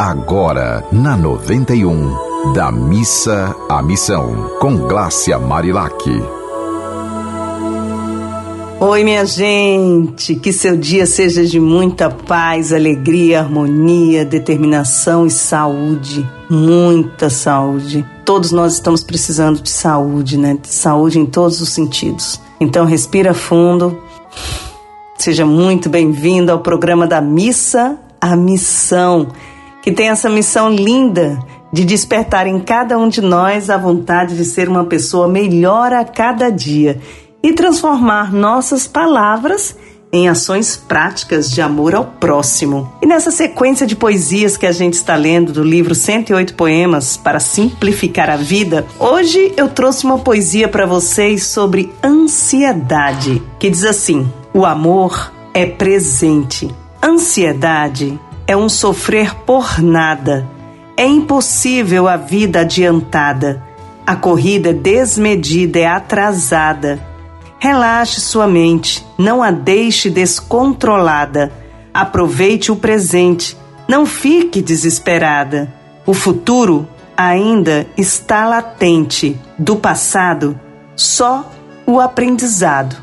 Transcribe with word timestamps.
agora 0.00 0.82
na 0.90 1.14
91 1.14 2.54
da 2.54 2.72
missa 2.72 3.54
à 3.68 3.82
missão 3.82 4.48
com 4.58 4.74
Glácia 4.88 5.38
Marilac. 5.38 5.94
Oi, 8.80 9.04
minha 9.04 9.26
gente, 9.26 10.36
que 10.36 10.54
seu 10.54 10.74
dia 10.74 11.04
seja 11.04 11.44
de 11.44 11.60
muita 11.60 12.08
paz, 12.08 12.72
alegria, 12.72 13.40
harmonia, 13.40 14.24
determinação 14.24 15.26
e 15.26 15.30
saúde, 15.30 16.26
muita 16.48 17.28
saúde. 17.28 18.02
Todos 18.24 18.52
nós 18.52 18.72
estamos 18.72 19.04
precisando 19.04 19.60
de 19.60 19.68
saúde, 19.68 20.38
né? 20.38 20.56
De 20.62 20.72
saúde 20.72 21.18
em 21.18 21.26
todos 21.26 21.60
os 21.60 21.68
sentidos. 21.68 22.40
Então 22.58 22.86
respira 22.86 23.34
fundo. 23.34 24.00
Seja 25.18 25.44
muito 25.44 25.90
bem-vindo 25.90 26.50
ao 26.50 26.60
programa 26.60 27.06
da 27.06 27.20
Missa 27.20 27.98
à 28.18 28.34
Missão 28.34 29.28
que 29.82 29.92
tem 29.92 30.08
essa 30.08 30.28
missão 30.28 30.70
linda 30.70 31.38
de 31.72 31.84
despertar 31.84 32.46
em 32.46 32.58
cada 32.60 32.98
um 32.98 33.08
de 33.08 33.20
nós 33.20 33.70
a 33.70 33.76
vontade 33.76 34.36
de 34.36 34.44
ser 34.44 34.68
uma 34.68 34.84
pessoa 34.84 35.28
melhor 35.28 35.92
a 35.92 36.04
cada 36.04 36.50
dia 36.50 37.00
e 37.42 37.52
transformar 37.52 38.32
nossas 38.32 38.86
palavras 38.86 39.76
em 40.12 40.28
ações 40.28 40.76
práticas 40.76 41.48
de 41.50 41.62
amor 41.62 41.94
ao 41.94 42.04
próximo. 42.04 42.92
E 43.00 43.06
nessa 43.06 43.30
sequência 43.30 43.86
de 43.86 43.94
poesias 43.94 44.56
que 44.56 44.66
a 44.66 44.72
gente 44.72 44.94
está 44.94 45.14
lendo 45.14 45.52
do 45.52 45.62
livro 45.62 45.94
108 45.94 46.54
Poemas 46.54 47.16
para 47.16 47.38
Simplificar 47.38 48.28
a 48.28 48.36
Vida, 48.36 48.84
hoje 48.98 49.52
eu 49.56 49.68
trouxe 49.68 50.04
uma 50.04 50.18
poesia 50.18 50.68
para 50.68 50.84
vocês 50.84 51.44
sobre 51.44 51.92
ansiedade, 52.02 53.40
que 53.58 53.70
diz 53.70 53.84
assim: 53.84 54.30
O 54.52 54.64
amor 54.64 55.32
é 55.54 55.64
presente. 55.64 56.68
Ansiedade 57.02 58.18
é 58.50 58.56
um 58.56 58.68
sofrer 58.68 59.32
por 59.46 59.80
nada. 59.80 60.44
É 60.96 61.06
impossível 61.06 62.08
a 62.08 62.16
vida 62.16 62.62
adiantada. 62.62 63.62
A 64.04 64.16
corrida 64.16 64.70
é 64.70 64.72
desmedida, 64.72 65.78
é 65.78 65.86
atrasada. 65.86 66.98
Relaxe 67.60 68.20
sua 68.20 68.48
mente, 68.48 69.06
não 69.16 69.40
a 69.40 69.52
deixe 69.52 70.10
descontrolada. 70.10 71.52
Aproveite 71.94 72.72
o 72.72 72.76
presente, 72.76 73.56
não 73.86 74.04
fique 74.04 74.60
desesperada. 74.60 75.72
O 76.04 76.12
futuro 76.12 76.88
ainda 77.16 77.86
está 77.96 78.48
latente. 78.48 79.38
Do 79.56 79.76
passado, 79.76 80.58
só 80.96 81.48
o 81.86 82.00
aprendizado 82.00 82.96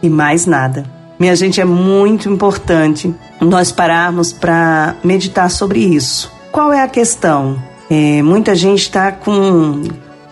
e 0.00 0.08
mais 0.08 0.46
nada. 0.46 0.84
Minha 1.18 1.34
gente, 1.34 1.60
é 1.60 1.64
muito 1.64 2.28
importante 2.28 3.12
nós 3.42 3.72
pararmos 3.72 4.32
para 4.32 4.96
meditar 5.02 5.50
sobre 5.50 5.80
isso. 5.80 6.32
Qual 6.50 6.72
é 6.72 6.82
a 6.82 6.88
questão? 6.88 7.56
É, 7.90 8.22
muita 8.22 8.54
gente 8.54 8.82
está 8.82 9.12
com 9.12 9.82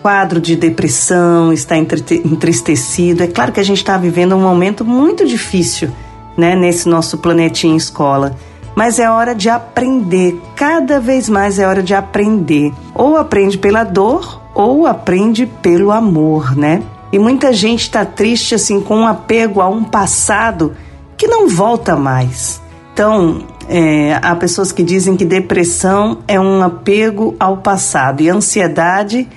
quadro 0.01 0.41
de 0.41 0.55
depressão, 0.55 1.53
está 1.53 1.75
entristecido. 1.77 3.23
É 3.23 3.27
claro 3.27 3.51
que 3.51 3.59
a 3.59 3.63
gente 3.63 3.77
está 3.77 3.97
vivendo 3.97 4.35
um 4.35 4.41
momento 4.41 4.83
muito 4.83 5.25
difícil, 5.25 5.91
né, 6.35 6.55
nesse 6.55 6.89
nosso 6.89 7.17
planetinha 7.17 7.77
escola. 7.77 8.35
Mas 8.75 8.99
é 8.99 9.09
hora 9.09 9.35
de 9.35 9.49
aprender, 9.49 10.41
cada 10.55 10.99
vez 10.99 11.27
mais 11.27 11.59
é 11.59 11.67
hora 11.67 11.83
de 11.83 11.93
aprender. 11.93 12.71
Ou 12.95 13.17
aprende 13.17 13.57
pela 13.57 13.83
dor, 13.83 14.41
ou 14.55 14.87
aprende 14.87 15.45
pelo 15.45 15.91
amor, 15.91 16.55
né? 16.55 16.81
E 17.11 17.19
muita 17.19 17.51
gente 17.51 17.81
está 17.81 18.05
triste 18.05 18.55
assim 18.55 18.79
com 18.79 18.99
um 18.99 19.07
apego 19.07 19.59
a 19.59 19.67
um 19.67 19.83
passado 19.83 20.73
que 21.17 21.27
não 21.27 21.47
volta 21.47 21.95
mais. 21.97 22.60
Então, 22.93 23.45
é, 23.69 24.19
há 24.21 24.35
pessoas 24.35 24.71
que 24.71 24.83
dizem 24.83 25.15
que 25.15 25.25
depressão 25.25 26.19
é 26.27 26.39
um 26.39 26.61
apego 26.61 27.35
ao 27.39 27.57
passado 27.57 28.21
e 28.21 28.29
ansiedade 28.29 29.27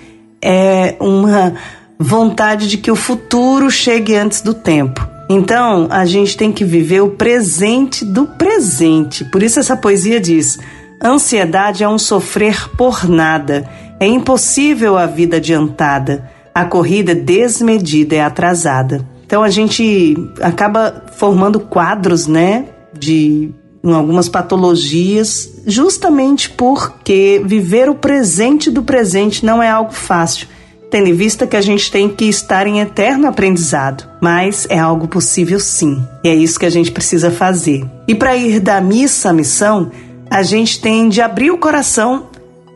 é 0.42 0.96
uma 1.00 1.54
vontade 1.98 2.68
de 2.68 2.76
que 2.76 2.90
o 2.90 2.96
futuro 2.96 3.70
chegue 3.70 4.16
antes 4.16 4.42
do 4.42 4.52
tempo. 4.52 5.06
Então, 5.30 5.88
a 5.90 6.04
gente 6.04 6.36
tem 6.36 6.52
que 6.52 6.64
viver 6.64 7.00
o 7.00 7.10
presente 7.10 8.04
do 8.04 8.26
presente. 8.26 9.24
Por 9.24 9.42
isso, 9.42 9.58
essa 9.58 9.76
poesia 9.76 10.20
diz: 10.20 10.58
ansiedade 11.02 11.82
é 11.82 11.88
um 11.88 11.98
sofrer 11.98 12.68
por 12.76 13.08
nada, 13.08 13.68
é 13.98 14.06
impossível 14.06 14.98
a 14.98 15.06
vida 15.06 15.38
adiantada, 15.38 16.30
a 16.54 16.64
corrida 16.64 17.14
desmedida 17.14 18.16
é 18.16 18.20
atrasada. 18.20 19.06
Então, 19.24 19.42
a 19.42 19.48
gente 19.48 20.14
acaba 20.42 21.04
formando 21.16 21.58
quadros, 21.58 22.26
né? 22.26 22.66
De 22.98 23.52
em 23.84 23.92
algumas 23.92 24.30
patologias, 24.30 25.60
justamente 25.66 26.48
porque 26.48 27.42
viver 27.44 27.90
o 27.90 27.94
presente 27.94 28.70
do 28.70 28.82
presente 28.82 29.44
não 29.44 29.62
é 29.62 29.68
algo 29.68 29.92
fácil, 29.92 30.48
tendo 30.90 31.08
em 31.08 31.12
vista 31.12 31.46
que 31.46 31.54
a 31.56 31.60
gente 31.60 31.92
tem 31.92 32.08
que 32.08 32.24
estar 32.24 32.66
em 32.66 32.80
eterno 32.80 33.28
aprendizado. 33.28 34.08
Mas 34.22 34.66
é 34.70 34.78
algo 34.78 35.06
possível 35.06 35.60
sim, 35.60 36.02
e 36.24 36.28
é 36.30 36.34
isso 36.34 36.58
que 36.58 36.64
a 36.64 36.70
gente 36.70 36.90
precisa 36.90 37.30
fazer. 37.30 37.84
E 38.08 38.14
para 38.14 38.34
ir 38.34 38.58
da 38.58 38.80
missa 38.80 39.28
à 39.28 39.32
missão, 39.34 39.90
a 40.30 40.42
gente 40.42 40.80
tem 40.80 41.10
de 41.10 41.20
abrir 41.20 41.50
o 41.50 41.58
coração 41.58 42.28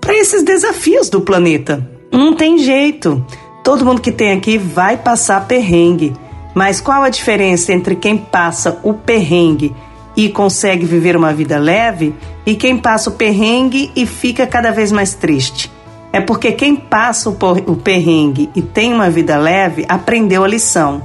para 0.03 0.15
esses 0.15 0.43
desafios 0.43 1.09
do 1.09 1.23
planeta. 1.23 1.87
Não 2.13 2.35
tem 2.35 2.59
jeito. 2.59 3.25
Todo 3.65 3.85
mundo 3.85 4.01
que 4.01 4.13
tem 4.13 4.33
aqui 4.33 4.59
vai 4.59 4.97
passar 4.97 5.47
perrengue. 5.47 6.13
Mas 6.55 6.81
qual 6.81 7.03
a 7.03 7.09
diferença 7.09 7.73
entre 7.73 7.97
quem 7.97 8.17
passa 8.17 8.79
o 8.83 8.93
perrengue 8.93 9.75
e 10.19 10.29
consegue 10.29 10.85
viver 10.85 11.17
uma 11.17 11.33
vida 11.33 11.61
leve 11.61 12.13
e 12.45 12.57
quem 12.57 12.77
passa 12.77 13.09
o 13.09 13.13
perrengue 13.13 13.93
e 13.95 14.05
fica 14.05 14.49
cada 14.49 14.73
vez 14.73 14.91
mais 14.91 15.15
triste. 15.15 15.71
É 16.13 16.21
porque 16.21 16.51
quem 16.51 16.75
passa 16.75 17.31
o 17.31 17.77
perrengue 17.77 18.51
e 18.57 18.61
tem 18.61 18.93
uma 18.93 19.09
vida 19.09 19.37
leve 19.37 19.87
aprendeu 19.89 20.43
a 20.43 20.49
lição. 20.49 21.03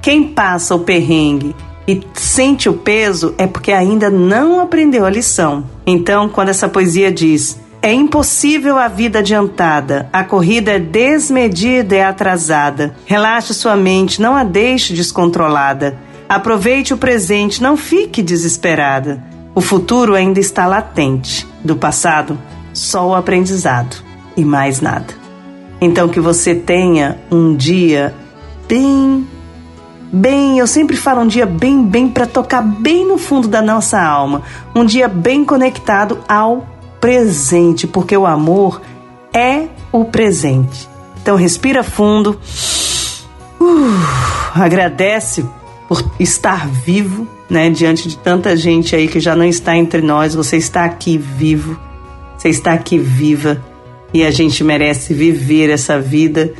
Quem 0.00 0.28
passa 0.28 0.74
o 0.74 0.78
perrengue 0.78 1.54
e 1.86 2.00
sente 2.14 2.66
o 2.66 2.72
peso 2.72 3.34
é 3.36 3.46
porque 3.46 3.70
ainda 3.70 4.08
não 4.08 4.58
aprendeu 4.58 5.04
a 5.04 5.10
lição. 5.10 5.64
Então, 5.86 6.26
quando 6.30 6.48
essa 6.48 6.66
poesia 6.66 7.12
diz: 7.12 7.60
É 7.82 7.92
impossível 7.92 8.78
a 8.78 8.88
vida 8.88 9.18
adiantada, 9.18 10.08
a 10.10 10.24
corrida 10.24 10.72
é 10.72 10.78
desmedida 10.78 11.96
e 11.96 12.00
atrasada. 12.00 12.96
Relaxe 13.04 13.52
sua 13.52 13.76
mente, 13.76 14.22
não 14.22 14.34
a 14.34 14.42
deixe 14.44 14.94
descontrolada. 14.94 15.98
Aproveite 16.28 16.94
o 16.94 16.98
presente, 16.98 17.62
não 17.62 17.76
fique 17.76 18.22
desesperada. 18.22 19.22
O 19.54 19.60
futuro 19.60 20.14
ainda 20.14 20.40
está 20.40 20.66
latente. 20.66 21.46
Do 21.62 21.76
passado, 21.76 22.38
só 22.74 23.08
o 23.08 23.14
aprendizado 23.14 23.96
e 24.36 24.44
mais 24.44 24.80
nada. 24.80 25.14
Então 25.80 26.08
que 26.08 26.20
você 26.20 26.54
tenha 26.54 27.18
um 27.30 27.54
dia 27.54 28.14
bem 28.68 29.26
bem, 30.12 30.58
eu 30.58 30.66
sempre 30.66 30.96
falo 30.96 31.22
um 31.22 31.26
dia 31.26 31.46
bem 31.46 31.84
bem 31.84 32.08
para 32.08 32.26
tocar 32.26 32.62
bem 32.62 33.06
no 33.06 33.18
fundo 33.18 33.48
da 33.48 33.60
nossa 33.60 34.00
alma, 34.00 34.42
um 34.74 34.84
dia 34.84 35.08
bem 35.08 35.44
conectado 35.44 36.20
ao 36.28 36.66
presente, 37.00 37.86
porque 37.86 38.16
o 38.16 38.26
amor 38.26 38.80
é 39.32 39.66
o 39.90 40.04
presente. 40.04 40.88
Então 41.20 41.36
respira 41.36 41.82
fundo. 41.82 42.38
Uh, 43.60 43.90
agradece 44.54 45.44
por 45.88 46.04
estar 46.18 46.66
vivo, 46.68 47.26
né? 47.48 47.70
Diante 47.70 48.08
de 48.08 48.16
tanta 48.16 48.56
gente 48.56 48.96
aí 48.96 49.08
que 49.08 49.20
já 49.20 49.36
não 49.36 49.44
está 49.44 49.76
entre 49.76 50.00
nós, 50.00 50.34
você 50.34 50.56
está 50.56 50.84
aqui 50.84 51.18
vivo, 51.18 51.78
você 52.36 52.48
está 52.48 52.72
aqui 52.72 52.98
viva 52.98 53.62
e 54.12 54.24
a 54.24 54.30
gente 54.30 54.62
merece 54.62 55.12
viver 55.12 55.70
essa 55.70 56.00
vida 56.00 56.52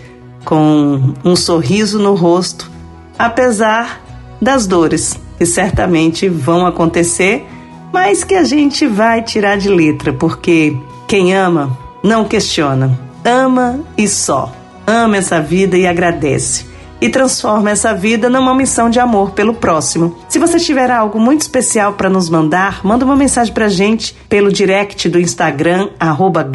com 0.45 1.15
um 1.25 1.35
sorriso 1.37 1.99
no 1.99 2.15
rosto, 2.15 2.71
apesar 3.19 4.03
das 4.41 4.67
dores 4.67 5.19
que 5.39 5.47
certamente 5.47 6.29
vão 6.29 6.67
acontecer, 6.67 7.47
mas 7.93 8.25
que 8.25 8.35
a 8.35 8.45
gente 8.45 8.87
vai 8.87 9.23
tirar 9.23 9.57
de 9.57 9.69
letra, 9.69 10.13
porque 10.13 10.77
quem 11.07 11.35
ama 11.35 11.79
não 12.03 12.25
questiona, 12.25 12.99
ama 13.25 13.81
e 13.97 14.07
só. 14.07 14.53
Ama 14.87 15.17
essa 15.17 15.41
vida 15.41 15.79
e 15.79 15.87
agradece 15.87 16.74
e 17.05 17.11
transforma 17.11 17.71
essa 17.71 17.93
vida 17.93 18.31
numa 18.31 18.55
missão 18.55 18.89
de 18.89 18.99
amor 18.99 19.33
pelo 19.33 19.53
próximo. 19.53 20.17
Se 20.27 20.39
você 20.39 20.59
tiver 20.59 20.91
algo 20.91 21.21
muito 21.21 21.43
especial 21.43 21.93
para 21.93 22.09
nos 22.09 22.31
mandar, 22.31 22.81
manda 22.83 23.05
uma 23.05 23.15
mensagem 23.15 23.53
para 23.53 23.69
gente 23.69 24.17
pelo 24.27 24.51
direct 24.51 25.07
do 25.11 25.21
Instagram, 25.21 25.91
arroba 26.01 26.51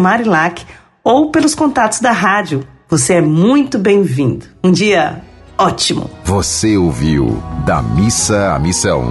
Marilac, 0.00 0.66
ou 1.04 1.30
pelos 1.30 1.54
contatos 1.54 2.00
da 2.00 2.10
rádio. 2.10 2.66
Você 2.88 3.14
é 3.14 3.20
muito 3.20 3.78
bem-vindo. 3.78 4.46
Um 4.62 4.72
dia 4.72 5.22
ótimo. 5.56 6.10
Você 6.24 6.76
ouviu 6.76 7.40
Da 7.64 7.80
Missa 7.80 8.54
à 8.54 8.58
Missão, 8.58 9.04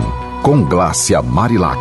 com 0.43 0.61
Glácia 0.61 1.21
Marilac. 1.21 1.79